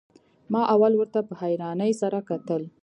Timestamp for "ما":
0.51-0.61